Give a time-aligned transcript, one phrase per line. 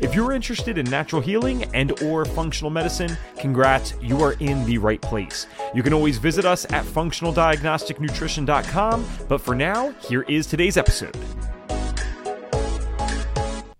[0.00, 4.78] If you're interested in natural healing and or functional medicine, congrats, you are in the
[4.78, 5.48] right place.
[5.74, 11.16] You can always visit us at functionaldiagnosticnutrition.com, but for now, here is today's episode.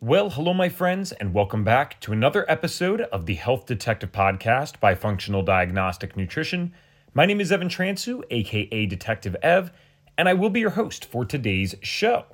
[0.00, 4.80] Well, hello, my friends, and welcome back to another episode of the Health Detective Podcast
[4.80, 6.72] by Functional Diagnostic Nutrition.
[7.14, 9.70] My name is Evan Transue, aka Detective Ev,
[10.16, 12.24] and I will be your host for today's show.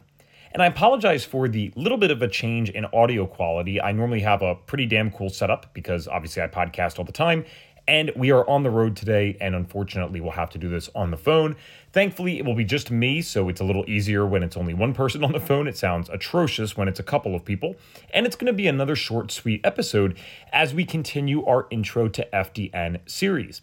[0.54, 3.80] And I apologize for the little bit of a change in audio quality.
[3.80, 7.44] I normally have a pretty damn cool setup because obviously I podcast all the time.
[7.88, 11.10] And we are on the road today, and unfortunately, we'll have to do this on
[11.10, 11.56] the phone.
[11.92, 14.94] Thankfully, it will be just me, so it's a little easier when it's only one
[14.94, 15.66] person on the phone.
[15.66, 17.74] It sounds atrocious when it's a couple of people.
[18.14, 20.16] And it's going to be another short, sweet episode
[20.52, 23.60] as we continue our Intro to FDN series.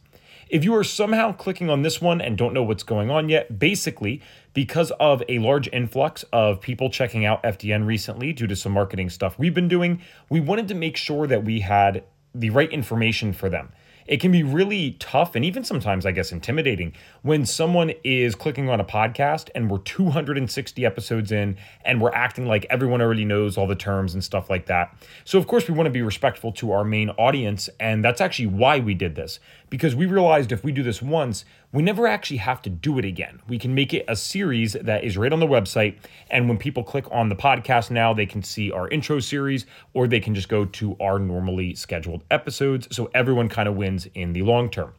[0.52, 3.58] If you are somehow clicking on this one and don't know what's going on yet,
[3.58, 4.22] basically,
[4.54, 9.10] because of a large influx of people checking out FDN recently due to some marketing
[9.10, 12.04] stuff we've been doing, we wanted to make sure that we had
[12.36, 13.72] the right information for them
[14.12, 18.70] it can be really tough and even sometimes, I guess, intimidating when someone is clicking
[18.70, 23.58] on a podcast and we're 260 episodes in and we're acting like everyone already knows
[23.58, 24.96] all the terms and stuff like that.
[25.24, 27.70] So, of course, we want to be respectful to our main audience.
[27.80, 29.40] And that's actually why we did this
[29.72, 33.06] because we realized if we do this once, we never actually have to do it
[33.06, 33.40] again.
[33.48, 35.96] We can make it a series that is right on the website.
[36.30, 40.08] And when people click on the podcast now, they can see our intro series or
[40.08, 42.90] they can just go to our normally scheduled episodes.
[42.92, 44.94] So everyone kind of wins in the long term.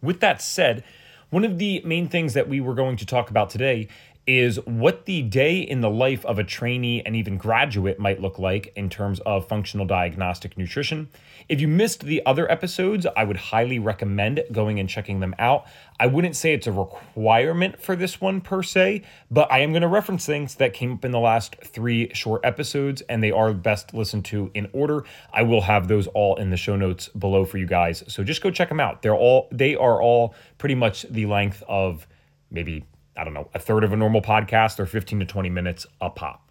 [0.00, 0.84] With that said,
[1.30, 3.88] one of the main things that we were going to talk about today
[4.26, 8.38] is what the day in the life of a trainee and even graduate might look
[8.38, 11.08] like in terms of functional diagnostic nutrition.
[11.48, 15.66] If you missed the other episodes, I would highly recommend going and checking them out.
[15.98, 19.82] I wouldn't say it's a requirement for this one per se, but I am going
[19.82, 23.52] to reference things that came up in the last three short episodes, and they are
[23.52, 25.04] best listened to in order.
[25.32, 28.04] I will have those all in the show notes below for you guys.
[28.06, 29.02] So just go check them out.
[29.02, 32.06] They're all they are all pretty much the length of
[32.50, 32.84] maybe
[33.20, 36.08] I don't know, a third of a normal podcast or 15 to 20 minutes a
[36.08, 36.50] pop.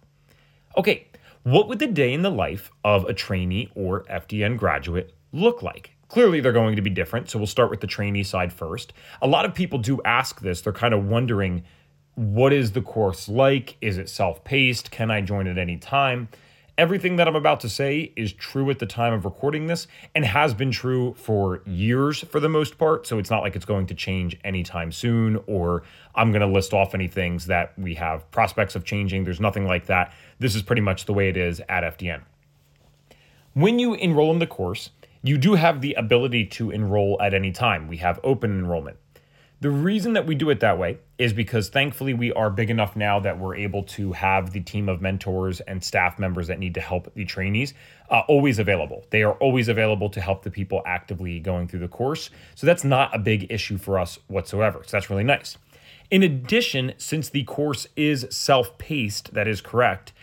[0.76, 1.08] Okay,
[1.42, 5.90] what would the day in the life of a trainee or FDN graduate look like?
[6.06, 7.28] Clearly, they're going to be different.
[7.28, 8.92] So we'll start with the trainee side first.
[9.20, 10.60] A lot of people do ask this.
[10.60, 11.64] They're kind of wondering
[12.14, 13.76] what is the course like?
[13.80, 14.92] Is it self paced?
[14.92, 16.28] Can I join at any time?
[16.80, 20.24] Everything that I'm about to say is true at the time of recording this and
[20.24, 23.06] has been true for years for the most part.
[23.06, 25.82] So it's not like it's going to change anytime soon or
[26.14, 29.24] I'm going to list off any things that we have prospects of changing.
[29.24, 30.14] There's nothing like that.
[30.38, 32.22] This is pretty much the way it is at FDN.
[33.52, 34.88] When you enroll in the course,
[35.22, 37.88] you do have the ability to enroll at any time.
[37.88, 38.96] We have open enrollment.
[39.62, 42.96] The reason that we do it that way is because thankfully we are big enough
[42.96, 46.72] now that we're able to have the team of mentors and staff members that need
[46.74, 47.74] to help the trainees
[48.08, 49.04] uh, always available.
[49.10, 52.30] They are always available to help the people actively going through the course.
[52.54, 54.82] So that's not a big issue for us whatsoever.
[54.86, 55.58] So that's really nice.
[56.10, 60.14] In addition, since the course is self paced, that is correct,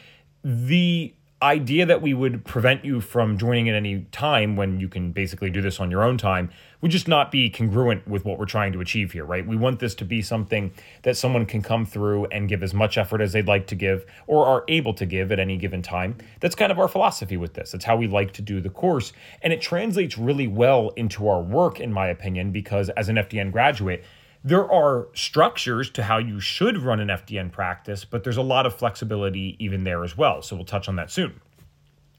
[0.44, 5.12] the idea that we would prevent you from joining at any time when you can
[5.12, 6.50] basically do this on your own time
[6.81, 9.46] would just not be congruent with what we're trying to achieve here, right?
[9.46, 10.72] We want this to be something
[11.03, 14.06] that someone can come through and give as much effort as they'd like to give
[14.26, 16.18] or are able to give at any given time.
[16.40, 17.74] That's kind of our philosophy with this.
[17.74, 19.14] It's how we like to do the course.
[19.42, 23.52] And it translates really well into our work, in my opinion, because as an FDN
[23.52, 24.03] graduate,
[24.47, 28.66] there are structures to how you should run an FDN practice, but there's a lot
[28.66, 30.41] of flexibility even there as well.
[30.41, 31.41] So we'll touch on that soon.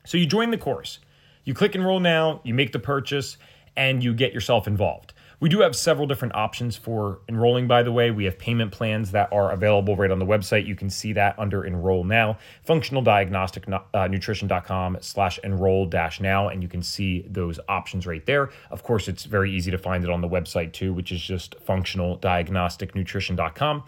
[0.04, 0.98] So you join the course,
[1.44, 3.38] you click enroll now, you make the purchase,
[3.76, 5.14] and you get yourself involved.
[5.40, 8.10] We do have several different options for enrolling, by the way.
[8.10, 10.66] We have payment plans that are available right on the website.
[10.66, 16.82] You can see that under enroll now, functionaldiagnosticnutrition.com slash enroll dash now, and you can
[16.82, 18.50] see those options right there.
[18.70, 21.54] Of course, it's very easy to find it on the website too, which is just
[21.64, 23.84] functionaldiagnosticnutrition.com.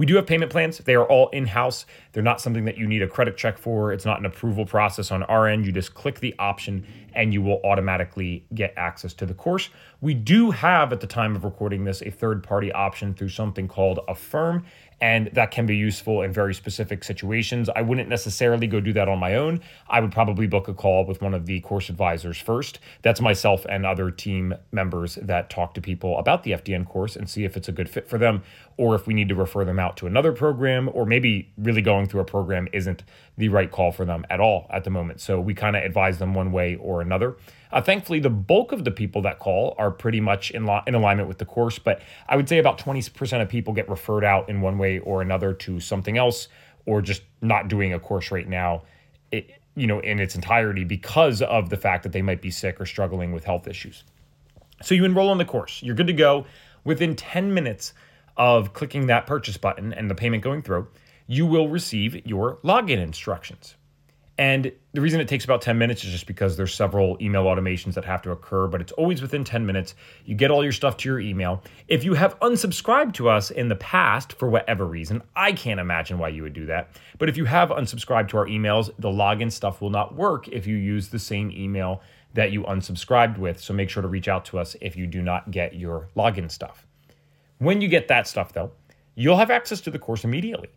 [0.00, 0.78] We do have payment plans.
[0.78, 1.84] They are all in house.
[2.12, 3.92] They're not something that you need a credit check for.
[3.92, 5.66] It's not an approval process on our end.
[5.66, 9.68] You just click the option and you will automatically get access to the course.
[10.00, 13.68] We do have, at the time of recording this, a third party option through something
[13.68, 14.64] called Affirm.
[15.00, 17.70] And that can be useful in very specific situations.
[17.74, 19.60] I wouldn't necessarily go do that on my own.
[19.88, 22.78] I would probably book a call with one of the course advisors first.
[23.02, 27.28] That's myself and other team members that talk to people about the FDN course and
[27.28, 28.42] see if it's a good fit for them
[28.76, 32.06] or if we need to refer them out to another program or maybe really going
[32.06, 33.02] through a program isn't
[33.38, 35.20] the right call for them at all at the moment.
[35.20, 37.36] So we kind of advise them one way or another.
[37.72, 40.94] Uh, thankfully, the bulk of the people that call are pretty much in, lo- in
[40.94, 44.48] alignment with the course, but I would say about 20% of people get referred out
[44.48, 46.48] in one way or another to something else
[46.86, 48.82] or just not doing a course right now.
[49.30, 52.80] It, you know, in its entirety because of the fact that they might be sick
[52.80, 54.02] or struggling with health issues.
[54.82, 55.82] So you enroll in the course.
[55.82, 56.46] You're good to go.
[56.84, 57.94] Within 10 minutes
[58.36, 60.88] of clicking that purchase button and the payment going through,
[61.26, 63.76] you will receive your login instructions.
[64.40, 67.92] And the reason it takes about 10 minutes is just because there's several email automations
[67.92, 69.94] that have to occur, but it's always within 10 minutes.
[70.24, 71.62] You get all your stuff to your email.
[71.88, 76.16] If you have unsubscribed to us in the past for whatever reason, I can't imagine
[76.16, 76.88] why you would do that.
[77.18, 80.66] But if you have unsubscribed to our emails, the login stuff will not work if
[80.66, 82.00] you use the same email
[82.32, 83.60] that you unsubscribed with.
[83.60, 86.50] So make sure to reach out to us if you do not get your login
[86.50, 86.86] stuff.
[87.58, 88.72] When you get that stuff, though,
[89.16, 90.70] you'll have access to the course immediately.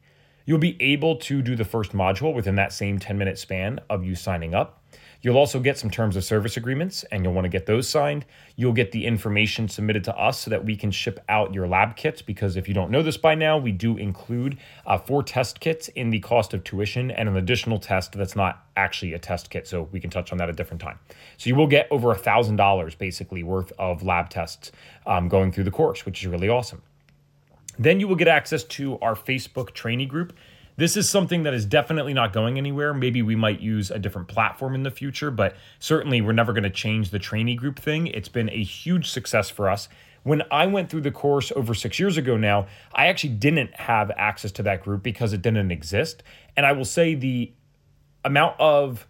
[0.45, 4.03] You'll be able to do the first module within that same 10 minute span of
[4.03, 4.83] you signing up.
[5.23, 8.25] You'll also get some terms of service agreements and you'll want to get those signed.
[8.57, 11.95] You'll get the information submitted to us so that we can ship out your lab
[11.95, 12.21] kits.
[12.21, 15.87] Because if you don't know this by now, we do include uh, four test kits
[15.87, 19.65] in the cost of tuition and an additional test that's not actually a test kit.
[19.65, 20.99] So we can touch on that at a different time.
[21.37, 24.73] So you will get over a $1,000 basically worth of lab tests
[25.05, 26.81] um, going through the course, which is really awesome.
[27.77, 30.33] Then you will get access to our Facebook trainee group.
[30.75, 32.93] This is something that is definitely not going anywhere.
[32.93, 36.63] Maybe we might use a different platform in the future, but certainly we're never going
[36.63, 38.07] to change the trainee group thing.
[38.07, 39.87] It's been a huge success for us.
[40.23, 44.09] When I went through the course over six years ago now, I actually didn't have
[44.17, 46.23] access to that group because it didn't exist.
[46.55, 47.51] And I will say the
[48.25, 49.05] amount of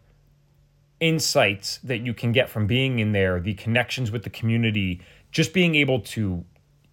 [0.99, 5.01] insights that you can get from being in there, the connections with the community,
[5.31, 6.43] just being able to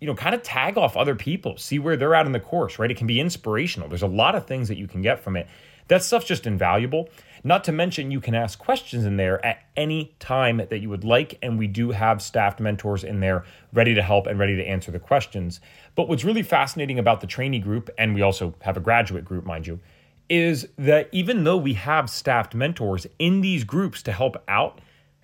[0.00, 2.78] you know, kind of tag off other people, see where they're at in the course,
[2.78, 2.90] right?
[2.90, 3.88] It can be inspirational.
[3.88, 5.46] There's a lot of things that you can get from it.
[5.88, 7.08] That stuff's just invaluable.
[7.42, 11.04] Not to mention, you can ask questions in there at any time that you would
[11.04, 11.38] like.
[11.42, 14.90] And we do have staffed mentors in there ready to help and ready to answer
[14.90, 15.60] the questions.
[15.94, 19.44] But what's really fascinating about the trainee group, and we also have a graduate group,
[19.44, 19.80] mind you,
[20.28, 24.80] is that even though we have staffed mentors in these groups to help out,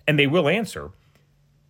[0.07, 0.91] and they will answer,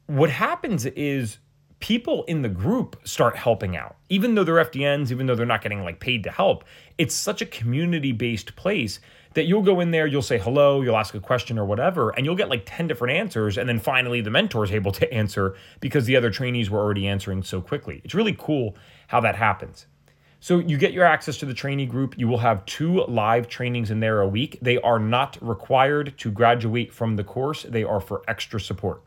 [0.08, 1.38] what happens is
[1.80, 3.98] people in the group start helping out.
[4.10, 6.64] Even though they're FDNs, even though they're not getting like paid to help,
[6.98, 9.00] it's such a community based place
[9.34, 12.26] that you'll go in there, you'll say hello, you'll ask a question or whatever, and
[12.26, 13.58] you'll get like 10 different answers.
[13.58, 17.08] And then finally, the mentor is able to answer because the other trainees were already
[17.08, 18.02] answering so quickly.
[18.04, 18.76] It's really cool
[19.08, 19.86] how that happens.
[20.40, 22.18] So you get your access to the trainee group.
[22.18, 24.58] You will have two live trainings in there a week.
[24.62, 29.02] They are not required to graduate from the course, they are for extra support.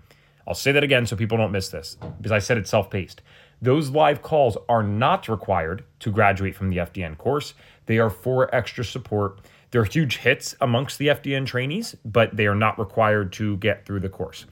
[0.50, 3.22] I'll say that again so people don't miss this because I said it's self paced.
[3.62, 7.54] Those live calls are not required to graduate from the FDN course.
[7.86, 9.38] They are for extra support.
[9.70, 14.00] They're huge hits amongst the FDN trainees, but they are not required to get through
[14.00, 14.46] the course.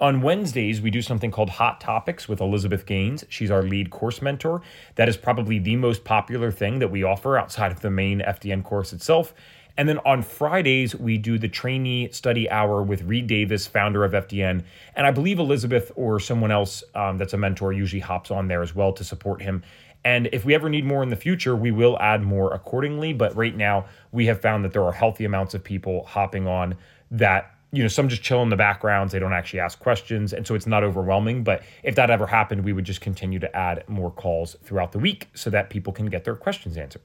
[0.00, 3.26] On Wednesdays, we do something called Hot Topics with Elizabeth Gaines.
[3.28, 4.62] She's our lead course mentor.
[4.94, 8.64] That is probably the most popular thing that we offer outside of the main FDN
[8.64, 9.34] course itself.
[9.76, 14.12] And then on Fridays, we do the trainee study hour with Reed Davis, founder of
[14.12, 14.64] FDN.
[14.94, 18.62] And I believe Elizabeth or someone else um, that's a mentor usually hops on there
[18.62, 19.62] as well to support him.
[20.04, 23.12] And if we ever need more in the future, we will add more accordingly.
[23.12, 26.76] But right now, we have found that there are healthy amounts of people hopping on
[27.10, 29.12] that you know, some just chill in the backgrounds.
[29.12, 30.34] They don't actually ask questions.
[30.34, 31.42] And so it's not overwhelming.
[31.42, 34.98] But if that ever happened, we would just continue to add more calls throughout the
[34.98, 37.00] week so that people can get their questions answered.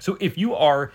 [0.00, 0.90] So if you are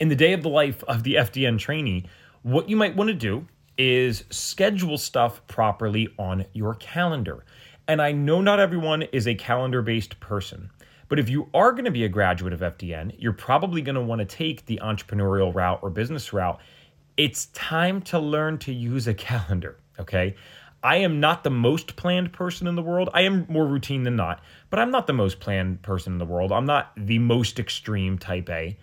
[0.00, 2.06] in the day of the life of the FDN trainee,
[2.42, 7.44] what you might want to do is schedule stuff properly on your calendar.
[7.86, 10.70] And I know not everyone is a calendar based person,
[11.08, 14.00] but if you are going to be a graduate of FDN, you're probably going to
[14.00, 16.58] want to take the entrepreneurial route or business route.
[17.16, 20.34] It's time to learn to use a calendar, okay?
[20.82, 23.10] I am not the most planned person in the world.
[23.12, 24.40] I am more routine than not,
[24.70, 26.52] but I'm not the most planned person in the world.
[26.52, 28.78] I'm not the most extreme type A.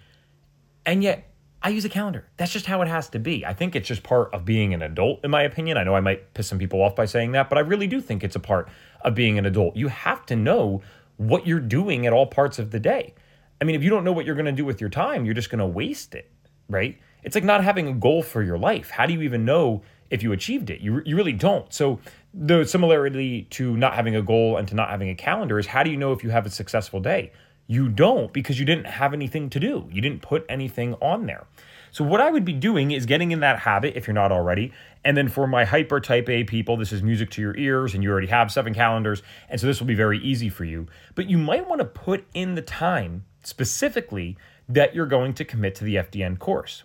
[0.88, 1.30] And yet,
[1.62, 2.26] I use a calendar.
[2.38, 3.46] That's just how it has to be.
[3.46, 5.76] I think it's just part of being an adult, in my opinion.
[5.76, 8.00] I know I might piss some people off by saying that, but I really do
[8.00, 8.70] think it's a part
[9.02, 9.76] of being an adult.
[9.76, 10.82] You have to know
[11.18, 13.14] what you're doing at all parts of the day.
[13.60, 15.34] I mean, if you don't know what you're going to do with your time, you're
[15.34, 16.32] just going to waste it,
[16.70, 16.98] right?
[17.22, 18.90] It's like not having a goal for your life.
[18.90, 20.80] How do you even know if you achieved it?
[20.80, 21.74] You, you really don't.
[21.74, 22.00] So,
[22.34, 25.82] the similarity to not having a goal and to not having a calendar is how
[25.84, 27.32] do you know if you have a successful day?
[27.68, 29.88] You don't because you didn't have anything to do.
[29.92, 31.46] You didn't put anything on there.
[31.92, 34.72] So, what I would be doing is getting in that habit if you're not already.
[35.04, 38.04] And then for my hyper type A people, this is music to your ears, and
[38.04, 39.22] you already have seven calendars.
[39.50, 40.88] And so, this will be very easy for you.
[41.16, 44.38] But you might want to put in the time specifically
[44.70, 46.84] that you're going to commit to the FDN course.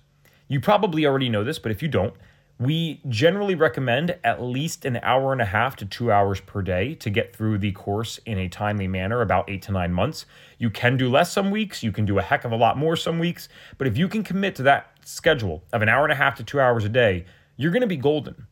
[0.48, 2.14] You probably already know this, but if you don't,
[2.58, 6.94] we generally recommend at least an hour and a half to two hours per day
[6.96, 10.26] to get through the course in a timely manner, about eight to nine months.
[10.58, 12.96] You can do less some weeks, you can do a heck of a lot more
[12.96, 16.16] some weeks, but if you can commit to that schedule of an hour and a
[16.16, 17.24] half to two hours a day,
[17.56, 18.46] you're gonna be golden.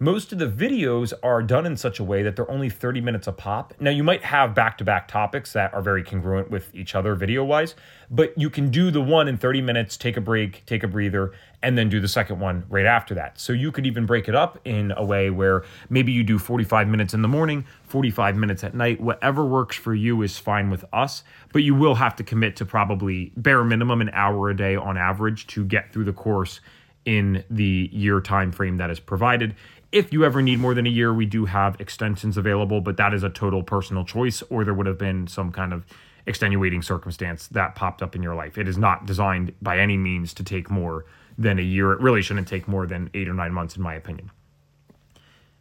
[0.00, 3.28] Most of the videos are done in such a way that they're only 30 minutes
[3.28, 3.74] a pop.
[3.78, 7.14] Now, you might have back to back topics that are very congruent with each other
[7.14, 7.76] video wise,
[8.10, 11.32] but you can do the one in 30 minutes, take a break, take a breather,
[11.62, 13.38] and then do the second one right after that.
[13.38, 16.88] So you could even break it up in a way where maybe you do 45
[16.88, 19.00] minutes in the morning, 45 minutes at night.
[19.00, 21.22] Whatever works for you is fine with us,
[21.52, 24.98] but you will have to commit to probably bare minimum an hour a day on
[24.98, 26.60] average to get through the course
[27.04, 29.54] in the year time frame that is provided.
[29.94, 33.14] If you ever need more than a year, we do have extensions available, but that
[33.14, 35.86] is a total personal choice, or there would have been some kind of
[36.26, 38.58] extenuating circumstance that popped up in your life.
[38.58, 41.04] It is not designed by any means to take more
[41.38, 41.92] than a year.
[41.92, 44.32] It really shouldn't take more than eight or nine months, in my opinion.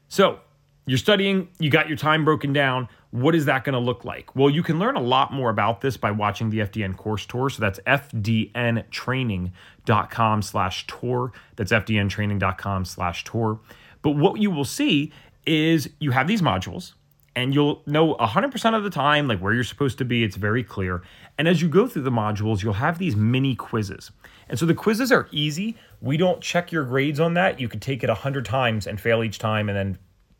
[0.07, 0.39] So,
[0.87, 2.87] you're studying, you got your time broken down.
[3.11, 4.35] What is that going to look like?
[4.35, 7.51] Well, you can learn a lot more about this by watching the FDN course tour.
[7.51, 11.31] So that's fdntraining.com slash tour.
[11.55, 13.59] That's fdntraining.com slash tour.
[14.03, 15.11] But what you will see
[15.47, 16.93] is you have these modules
[17.35, 20.23] and you'll know 100% of the time like where you're supposed to be.
[20.23, 21.01] It's very clear.
[21.37, 24.11] And as you go through the modules you'll have these mini quizzes.
[24.49, 25.75] And so the quizzes are easy.
[26.01, 27.59] We don't check your grades on that.
[27.59, 29.97] You could take it 100 times and fail each time and then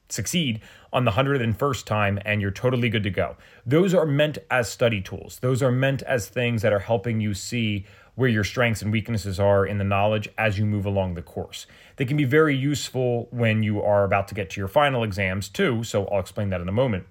[0.09, 3.35] succeed on the 101st time and you're totally good to go.
[3.65, 5.39] Those are meant as study tools.
[5.39, 9.39] Those are meant as things that are helping you see where your strengths and weaknesses
[9.39, 11.65] are in the knowledge as you move along the course.
[11.95, 15.49] They can be very useful when you are about to get to your final exams
[15.49, 17.05] too, so I'll explain that in a moment.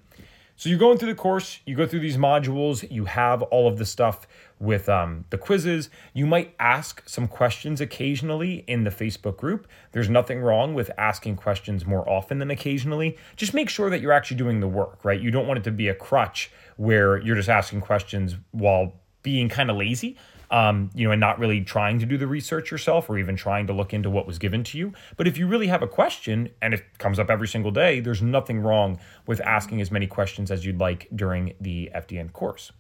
[0.55, 3.79] So you're going through the course, you go through these modules, you have all of
[3.79, 4.29] the stuff
[4.61, 5.91] with um, the quizzes.
[6.13, 9.67] You might ask some questions occasionally in the Facebook group.
[9.91, 13.17] There's nothing wrong with asking questions more often than occasionally.
[13.35, 15.21] Just make sure that you're actually doing the work, right?
[15.21, 18.93] You don't want it to be a crutch where you're just asking questions while
[19.23, 20.17] being kind of lazy
[20.53, 23.67] um, you know, and not really trying to do the research yourself or even trying
[23.67, 24.93] to look into what was given to you.
[25.17, 28.21] But if you really have a question and it comes up every single day, there's
[28.21, 32.71] nothing wrong with asking as many questions as you'd like during the FDN course.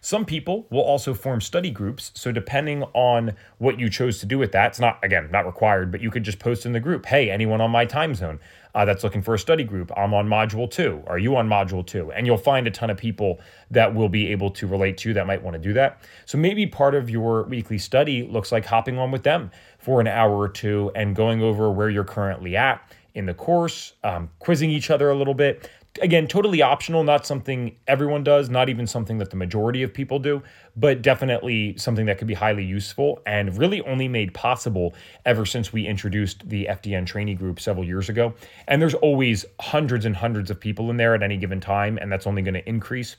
[0.00, 2.12] Some people will also form study groups.
[2.14, 5.90] So, depending on what you chose to do with that, it's not, again, not required,
[5.90, 8.38] but you could just post in the group hey, anyone on my time zone
[8.74, 11.02] uh, that's looking for a study group, I'm on module two.
[11.06, 12.10] Are you on module two?
[12.12, 15.26] And you'll find a ton of people that will be able to relate to that
[15.26, 16.02] might want to do that.
[16.24, 20.06] So, maybe part of your weekly study looks like hopping on with them for an
[20.06, 22.82] hour or two and going over where you're currently at
[23.14, 25.68] in the course, um, quizzing each other a little bit,
[26.00, 30.18] again, totally optional, not something everyone does, not even something that the majority of people
[30.18, 30.42] do,
[30.76, 34.94] but definitely something that could be highly useful and really only made possible
[35.26, 38.32] ever since we introduced the FDN trainee group several years ago.
[38.68, 42.10] And there's always hundreds and hundreds of people in there at any given time, and
[42.10, 43.16] that's only going to increase.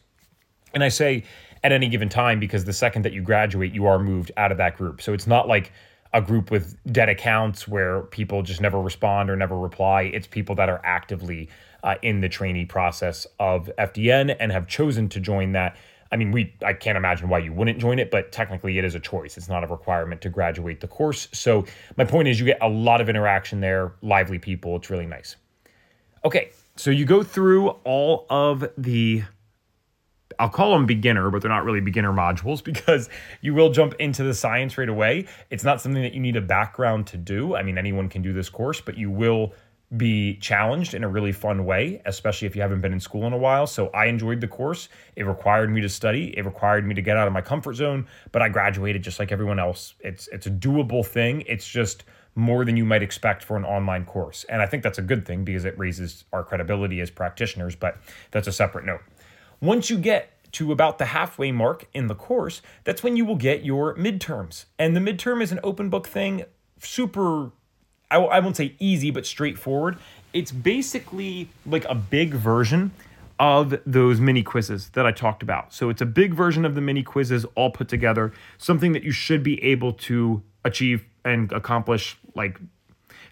[0.73, 1.23] And I say
[1.63, 4.57] at any given time because the second that you graduate, you are moved out of
[4.57, 5.01] that group.
[5.01, 5.71] So it's not like
[6.13, 10.03] a group with dead accounts where people just never respond or never reply.
[10.03, 11.49] It's people that are actively
[11.83, 15.75] uh, in the trainee process of FDN and have chosen to join that.
[16.11, 18.95] I mean, we I can't imagine why you wouldn't join it, but technically it is
[18.95, 19.37] a choice.
[19.37, 21.27] It's not a requirement to graduate the course.
[21.33, 21.65] So
[21.97, 24.75] my point is you get a lot of interaction there, lively people.
[24.75, 25.35] It's really nice.
[26.23, 29.23] Okay, so you go through all of the
[30.39, 33.09] I'll call them beginner, but they're not really beginner modules because
[33.41, 35.27] you will jump into the science right away.
[35.49, 37.55] It's not something that you need a background to do.
[37.55, 39.53] I mean, anyone can do this course, but you will
[39.97, 43.33] be challenged in a really fun way, especially if you haven't been in school in
[43.33, 43.67] a while.
[43.67, 44.89] So I enjoyed the course.
[45.15, 46.35] It required me to study.
[46.37, 49.31] It required me to get out of my comfort zone, but I graduated just like
[49.31, 49.93] everyone else.
[49.99, 51.43] It's it's a doable thing.
[51.47, 52.03] It's just
[52.35, 54.43] more than you might expect for an online course.
[54.45, 57.97] And I think that's a good thing because it raises our credibility as practitioners, but
[58.31, 59.01] that's a separate note.
[59.61, 63.35] Once you get to about the halfway mark in the course, that's when you will
[63.35, 64.65] get your midterms.
[64.79, 66.45] And the midterm is an open book thing,
[66.79, 67.51] super
[68.17, 69.97] I won't say easy, but straightforward.
[70.33, 72.91] It's basically like a big version
[73.39, 75.73] of those mini quizzes that I talked about.
[75.73, 79.11] So it's a big version of the mini quizzes all put together, something that you
[79.11, 82.17] should be able to achieve and accomplish.
[82.35, 82.59] Like,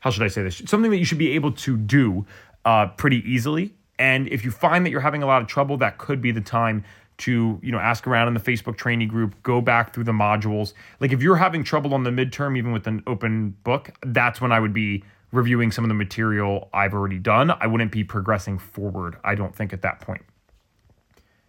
[0.02, 0.62] how should I say this?
[0.66, 2.26] Something that you should be able to do
[2.66, 3.74] uh, pretty easily.
[4.00, 6.42] And if you find that you're having a lot of trouble, that could be the
[6.42, 6.84] time
[7.22, 10.74] to, you know, ask around in the Facebook training group, go back through the modules.
[11.00, 14.52] Like if you're having trouble on the midterm, even with an open book, that's when
[14.52, 17.52] I would be reviewing some of the material I've already done.
[17.52, 20.24] I wouldn't be progressing forward, I don't think, at that point.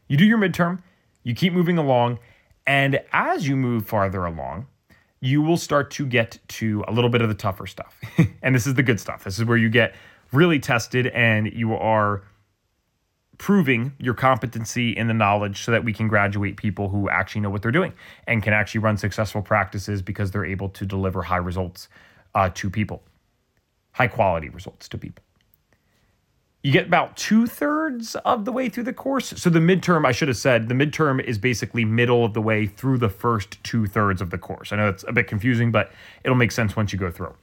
[0.09, 0.83] You do your midterm,
[1.23, 2.19] you keep moving along,
[2.67, 4.67] and as you move farther along,
[5.21, 7.99] you will start to get to a little bit of the tougher stuff.
[8.43, 9.25] and this is the good stuff.
[9.25, 9.95] This is where you get
[10.33, 12.25] really tested and you are
[13.43, 17.51] proving your competency in the knowledge so that we can graduate people who actually know
[17.51, 17.93] what they're doing
[18.29, 21.89] and can actually run successful practices because they're able to deliver high results
[22.37, 23.03] uh, to people,
[23.95, 25.25] high quality results to people.
[26.63, 29.35] You get about two thirds of the way through the course.
[29.37, 32.67] So the midterm, I should have said, the midterm is basically middle of the way
[32.67, 34.73] through the first two thirds of the course.
[34.73, 35.91] I know it's a bit confusing, but
[36.23, 37.35] it'll make sense once you go through.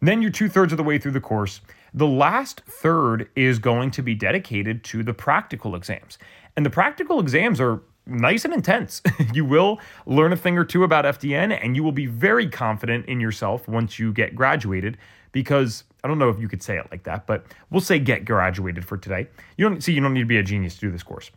[0.00, 1.60] And then you're two thirds of the way through the course.
[1.94, 6.18] The last third is going to be dedicated to the practical exams.
[6.56, 9.00] And the practical exams are nice and intense.
[9.32, 13.06] you will learn a thing or two about FDN and you will be very confident
[13.06, 14.98] in yourself once you get graduated
[15.30, 18.24] because I don't know if you could say it like that, but we'll say get
[18.24, 19.28] graduated for today.
[19.56, 21.30] You don't see you don't need to be a genius to do this course.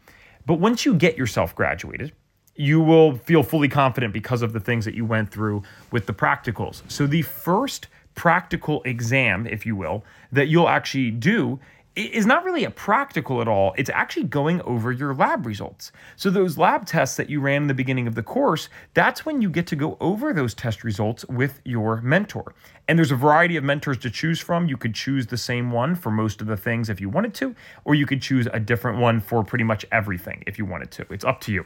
[0.45, 2.13] But once you get yourself graduated,
[2.55, 5.61] you will feel fully confident because of the things that you went through
[5.91, 6.81] with the practicals.
[6.91, 11.59] So the first practical exam, if you will, that you'll actually do
[11.95, 13.73] is not really a practical at all.
[13.75, 15.91] It's actually going over your lab results.
[16.15, 19.41] So, those lab tests that you ran in the beginning of the course, that's when
[19.41, 22.53] you get to go over those test results with your mentor.
[22.87, 24.67] And there's a variety of mentors to choose from.
[24.67, 27.55] You could choose the same one for most of the things if you wanted to,
[27.83, 31.05] or you could choose a different one for pretty much everything if you wanted to.
[31.11, 31.65] It's up to you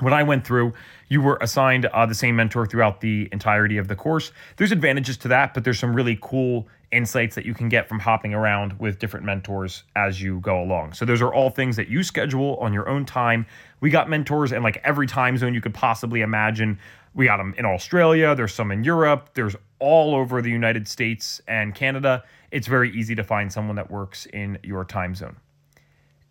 [0.00, 0.74] when I went through,
[1.08, 4.32] you were assigned uh, the same mentor throughout the entirety of the course.
[4.56, 7.98] There's advantages to that, but there's some really cool insights that you can get from
[7.98, 10.94] hopping around with different mentors as you go along.
[10.94, 13.46] So those are all things that you schedule on your own time.
[13.80, 16.78] We got mentors in like every time zone you could possibly imagine.
[17.14, 21.40] We got them in Australia, there's some in Europe, there's all over the United States
[21.48, 22.24] and Canada.
[22.50, 25.36] It's very easy to find someone that works in your time zone.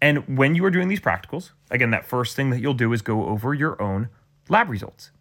[0.02, 3.02] And when you are doing these practicals, again, that first thing that you'll do is
[3.02, 4.10] go over your own
[4.50, 5.12] lab results.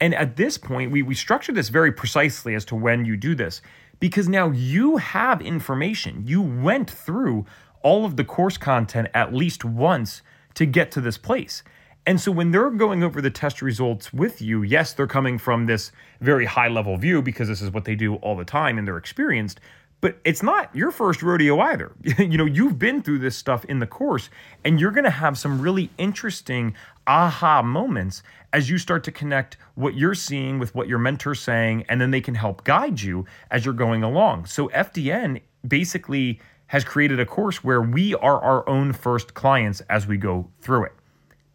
[0.00, 3.34] And at this point, we, we structure this very precisely as to when you do
[3.34, 3.60] this
[4.00, 6.22] because now you have information.
[6.26, 7.46] You went through
[7.82, 10.22] all of the course content at least once
[10.54, 11.62] to get to this place.
[12.06, 15.66] And so when they're going over the test results with you, yes, they're coming from
[15.66, 18.86] this very high level view because this is what they do all the time and
[18.86, 19.58] they're experienced,
[20.04, 21.90] but it's not your first rodeo either.
[22.18, 24.28] you know, you've been through this stuff in the course,
[24.62, 26.74] and you're going to have some really interesting
[27.06, 31.86] aha moments as you start to connect what you're seeing with what your mentor's saying,
[31.88, 34.44] and then they can help guide you as you're going along.
[34.44, 40.06] So, FDN basically has created a course where we are our own first clients as
[40.06, 40.92] we go through it.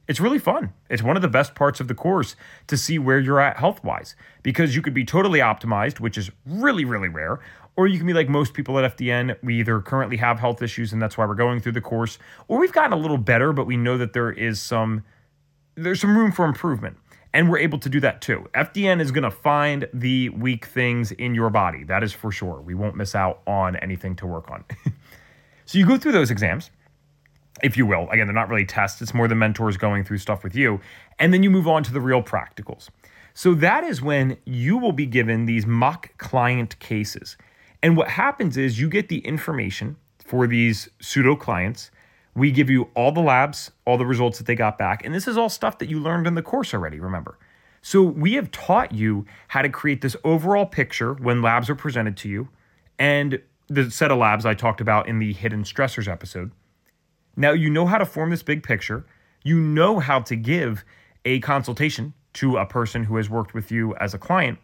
[0.07, 0.73] It's really fun.
[0.89, 2.35] It's one of the best parts of the course
[2.65, 6.31] to see where you're at health wise because you could be totally optimized, which is
[6.47, 7.39] really, really rare,
[7.75, 9.37] or you can be like most people at FDN.
[9.41, 12.59] We either currently have health issues and that's why we're going through the course, or
[12.59, 15.03] we've gotten a little better, but we know that there is some
[15.75, 16.97] there's some room for improvement.
[17.33, 18.49] And we're able to do that too.
[18.55, 21.83] FDN is going to find the weak things in your body.
[21.83, 22.59] That is for sure.
[22.59, 24.63] We won't miss out on anything to work on.
[25.65, 26.71] so you go through those exams,
[27.61, 28.09] if you will.
[28.09, 30.81] Again, they're not really tests, it's more the mentors going through stuff with you.
[31.19, 32.89] And then you move on to the real practicals.
[33.35, 37.37] So that is when you will be given these mock client cases.
[37.81, 41.91] And what happens is you get the information for these pseudo clients.
[42.35, 45.03] We give you all the labs, all the results that they got back.
[45.03, 47.37] And this is all stuff that you learned in the course already, remember.
[47.81, 52.17] So we have taught you how to create this overall picture when labs are presented
[52.17, 52.49] to you
[52.97, 56.51] and the set of labs I talked about in the hidden stressors episode.
[57.35, 59.05] Now you know how to form this big picture.
[59.43, 60.83] You know how to give
[61.23, 64.59] a consultation to a person who has worked with you as a client.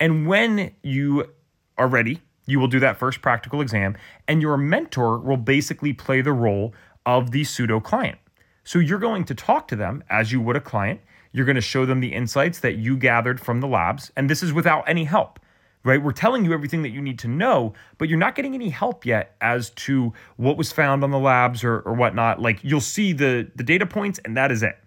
[0.00, 1.30] And when you
[1.78, 3.96] are ready you will do that first practical exam,
[4.28, 6.74] and your mentor will basically play the role
[7.06, 8.18] of the pseudo client.
[8.64, 11.00] So you're going to talk to them as you would a client.
[11.32, 14.42] You're going to show them the insights that you gathered from the labs, and this
[14.42, 15.38] is without any help,
[15.84, 16.02] right?
[16.02, 19.06] We're telling you everything that you need to know, but you're not getting any help
[19.06, 22.40] yet as to what was found on the labs or, or whatnot.
[22.40, 24.78] Like you'll see the, the data points, and that is it.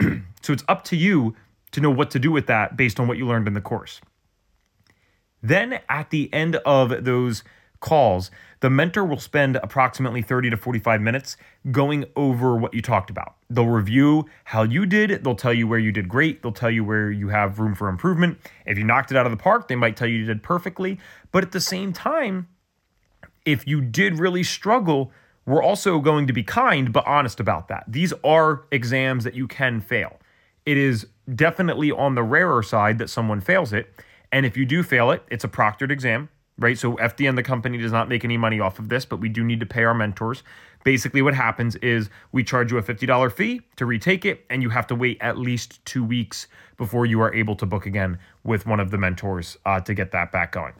[0.42, 1.34] so it's up to you
[1.70, 4.00] to know what to do with that based on what you learned in the course.
[5.42, 7.42] Then at the end of those
[7.80, 11.36] calls, the mentor will spend approximately 30 to 45 minutes
[11.70, 13.34] going over what you talked about.
[13.50, 16.84] They'll review how you did, they'll tell you where you did great, they'll tell you
[16.84, 18.38] where you have room for improvement.
[18.64, 20.98] If you knocked it out of the park, they might tell you you did perfectly.
[21.32, 22.48] But at the same time,
[23.44, 25.10] if you did really struggle,
[25.44, 27.84] we're also going to be kind but honest about that.
[27.88, 30.18] These are exams that you can fail.
[30.64, 33.92] It is definitely on the rarer side that someone fails it.
[34.32, 36.78] And if you do fail it, it's a proctored exam, right?
[36.78, 39.44] So FDN, the company, does not make any money off of this, but we do
[39.44, 40.42] need to pay our mentors.
[40.84, 44.70] Basically, what happens is we charge you a $50 fee to retake it, and you
[44.70, 48.66] have to wait at least two weeks before you are able to book again with
[48.66, 50.72] one of the mentors uh, to get that back going.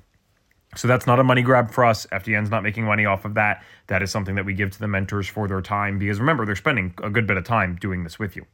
[0.75, 2.07] So that's not a money grab for us.
[2.07, 3.63] FDN's not making money off of that.
[3.89, 6.57] That is something that we give to the mentors for their time because remember, they're
[6.57, 8.47] spending a good bit of time doing this with you.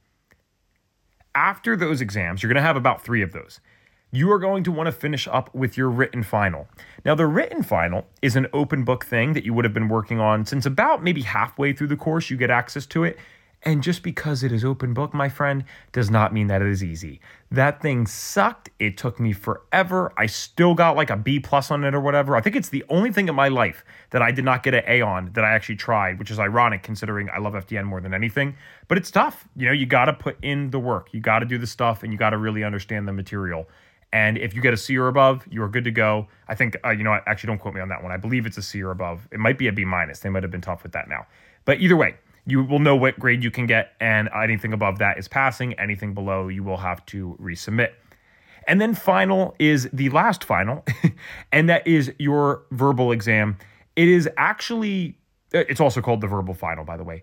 [1.34, 3.60] After those exams, you're going to have about three of those
[4.10, 6.66] you are going to want to finish up with your written final.
[7.04, 10.18] Now, the written final is an open book thing that you would have been working
[10.18, 13.18] on since about maybe halfway through the course, you get access to it.
[13.64, 16.84] And just because it is open book, my friend, does not mean that it is
[16.84, 17.20] easy.
[17.50, 18.70] That thing sucked.
[18.78, 20.12] It took me forever.
[20.16, 22.36] I still got like a B plus on it or whatever.
[22.36, 24.84] I think it's the only thing in my life that I did not get an
[24.86, 28.14] A on that I actually tried, which is ironic considering I love FDN more than
[28.14, 28.54] anything.
[28.86, 29.48] But it's tough.
[29.56, 31.08] You know, you got to put in the work.
[31.12, 33.66] You got to do the stuff and you got to really understand the material.
[34.12, 36.28] And if you get a C or above, you are good to go.
[36.48, 38.10] I think, uh, you know, actually don't quote me on that one.
[38.10, 39.28] I believe it's a C or above.
[39.30, 40.20] It might be a B minus.
[40.20, 41.26] They might have been tough with that now.
[41.64, 42.14] But either way,
[42.46, 43.92] you will know what grade you can get.
[44.00, 45.74] And anything above that is passing.
[45.74, 47.90] Anything below, you will have to resubmit.
[48.68, 50.84] And then final is the last final,
[51.52, 53.56] and that is your verbal exam.
[53.96, 55.16] It is actually,
[55.54, 57.22] uh, it's also called the verbal final, by the way.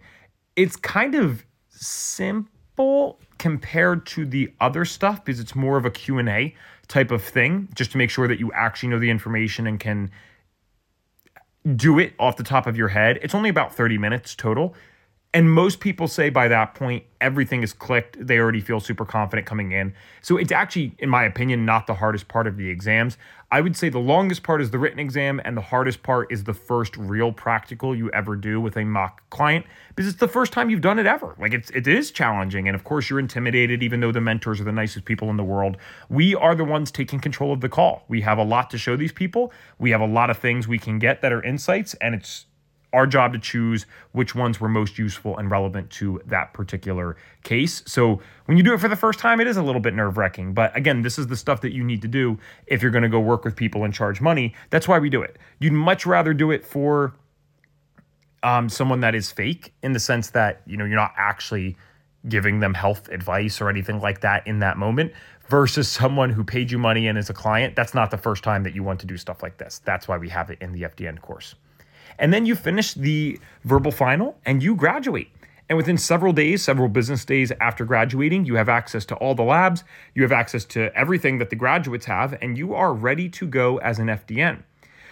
[0.56, 6.56] It's kind of simple compared to the other stuff because it's more of a Q&A
[6.88, 10.12] type of thing just to make sure that you actually know the information and can
[11.76, 13.19] do it off the top of your head.
[13.21, 14.76] It's only about 30 minutes total.
[15.36, 18.26] And most people say by that point, everything is clicked.
[18.26, 19.93] They already feel super confident coming in.
[20.21, 23.17] So it's actually, in my opinion, not the hardest part of the exams.
[23.52, 26.45] I would say the longest part is the written exam, and the hardest part is
[26.45, 30.54] the first real practical you ever do with a mock client because it's the first
[30.54, 31.36] time you've done it ever.
[31.38, 34.63] Like it's it is challenging, and of course you're intimidated, even though the mentors are
[34.63, 35.76] the nicest people in the world.
[36.08, 38.06] We are the ones taking control of the call.
[38.08, 39.52] We have a lot to show these people.
[39.80, 42.45] We have a lot of things we can get that are insights, and it's
[42.96, 47.84] our job to choose which ones were most useful and relevant to that particular case.
[47.86, 50.18] So when you do it for the first time, it is a little bit nerve
[50.18, 50.54] wracking.
[50.54, 53.10] But again, this is the stuff that you need to do if you're going to
[53.10, 54.56] go work with people and charge money.
[54.70, 55.38] That's why we do it.
[55.60, 57.14] You'd much rather do it for
[58.44, 61.76] um, someone that is fake in the sense that you know you're not actually
[62.30, 65.12] giving them health advice or anything like that in that moment
[65.50, 67.76] versus someone who paid you money and is a client.
[67.76, 69.82] That's not the first time that you want to do stuff like this.
[69.84, 71.56] That's why we have it in the FDN course.
[72.19, 75.30] And then you finish the verbal final and you graduate.
[75.67, 79.43] And within several days, several business days after graduating, you have access to all the
[79.43, 83.47] labs, you have access to everything that the graduates have, and you are ready to
[83.47, 84.63] go as an FDN.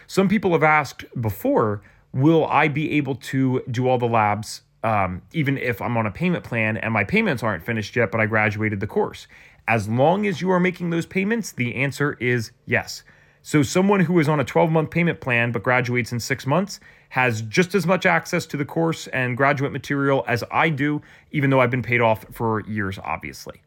[0.05, 1.81] Some people have asked before,
[2.13, 6.11] will I be able to do all the labs um, even if I'm on a
[6.11, 9.27] payment plan and my payments aren't finished yet, but I graduated the course?
[9.67, 13.03] As long as you are making those payments, the answer is yes.
[13.45, 16.79] So, someone who is on a 12 month payment plan but graduates in six months
[17.09, 21.01] has just as much access to the course and graduate material as I do,
[21.31, 23.61] even though I've been paid off for years, obviously.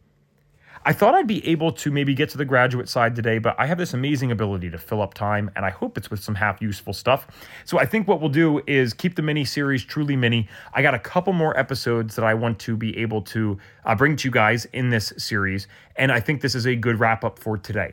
[0.87, 3.67] I thought I'd be able to maybe get to the graduate side today, but I
[3.67, 6.63] have this amazing ability to fill up time, and I hope it's with some half
[6.63, 7.27] useful stuff.
[7.67, 10.49] So I think what we'll do is keep the mini series truly mini.
[10.73, 14.17] I got a couple more episodes that I want to be able to uh, bring
[14.17, 17.39] to you guys in this series, and I think this is a good wrap up
[17.39, 17.93] for today.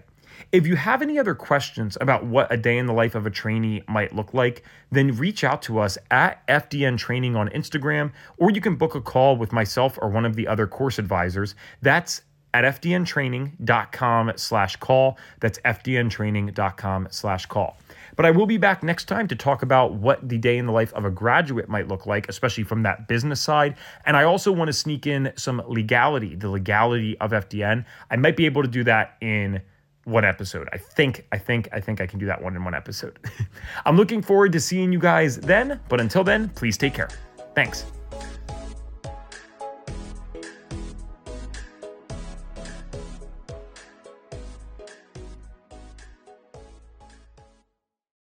[0.54, 3.32] If you have any other questions about what a day in the life of a
[3.32, 8.52] trainee might look like, then reach out to us at FDN Training on Instagram, or
[8.52, 11.56] you can book a call with myself or one of the other course advisors.
[11.82, 12.22] That's
[12.54, 15.18] at fdntraining.com slash call.
[15.40, 17.78] That's fdntraining.com slash call.
[18.16, 20.72] But I will be back next time to talk about what the day in the
[20.72, 23.76] life of a graduate might look like, especially from that business side.
[24.06, 27.86] And I also want to sneak in some legality, the legality of FDN.
[28.12, 29.64] I might be able to do that in
[30.06, 30.70] one episode.
[30.74, 33.20] I think, I think, I think I can do that one in one episode.
[33.86, 37.10] I'm looking forward to seeing you guys then, but until then, please take care.
[37.56, 37.86] Thanks.